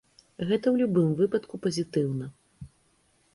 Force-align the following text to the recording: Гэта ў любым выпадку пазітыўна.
Гэта 0.47 0.65
ў 0.71 0.71
любым 0.83 1.11
выпадку 1.19 1.55
пазітыўна. 1.67 2.25